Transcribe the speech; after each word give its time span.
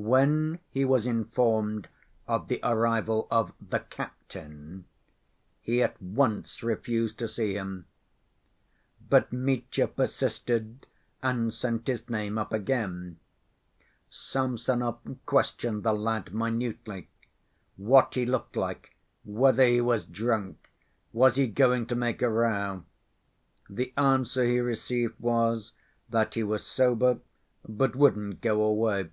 When 0.00 0.60
he 0.70 0.84
was 0.84 1.08
informed 1.08 1.88
of 2.28 2.46
the 2.46 2.60
arrival 2.62 3.26
of 3.32 3.52
the 3.60 3.80
"captain," 3.80 4.84
he 5.60 5.82
at 5.82 6.00
once 6.00 6.62
refused 6.62 7.18
to 7.18 7.26
see 7.26 7.54
him. 7.56 7.84
But 9.10 9.32
Mitya 9.32 9.88
persisted 9.88 10.86
and 11.20 11.52
sent 11.52 11.88
his 11.88 12.08
name 12.08 12.38
up 12.38 12.52
again. 12.52 13.18
Samsonov 14.08 15.00
questioned 15.26 15.82
the 15.82 15.94
lad 15.94 16.32
minutely: 16.32 17.08
What 17.76 18.14
he 18.14 18.24
looked 18.24 18.54
like? 18.54 18.94
Whether 19.24 19.64
he 19.66 19.80
was 19.80 20.04
drunk? 20.04 20.68
Was 21.12 21.34
he 21.34 21.48
going 21.48 21.86
to 21.86 21.96
make 21.96 22.22
a 22.22 22.30
row? 22.30 22.84
The 23.68 23.92
answer 23.96 24.44
he 24.44 24.60
received 24.60 25.18
was: 25.18 25.72
that 26.08 26.34
he 26.34 26.44
was 26.44 26.64
sober, 26.64 27.18
but 27.68 27.96
wouldn't 27.96 28.40
go 28.42 28.62
away. 28.62 29.10